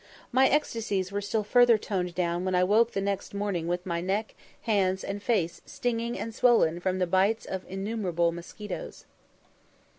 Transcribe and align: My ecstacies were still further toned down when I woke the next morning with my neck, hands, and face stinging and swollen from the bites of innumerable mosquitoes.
My 0.31 0.49
ecstacies 0.49 1.11
were 1.11 1.21
still 1.21 1.43
further 1.43 1.77
toned 1.77 2.15
down 2.15 2.43
when 2.43 2.55
I 2.55 2.63
woke 2.63 2.93
the 2.93 3.01
next 3.01 3.35
morning 3.35 3.67
with 3.67 3.85
my 3.85 4.01
neck, 4.01 4.33
hands, 4.63 5.03
and 5.03 5.21
face 5.21 5.61
stinging 5.67 6.17
and 6.17 6.33
swollen 6.33 6.79
from 6.79 6.97
the 6.97 7.05
bites 7.05 7.45
of 7.45 7.65
innumerable 7.69 8.31
mosquitoes. 8.31 9.05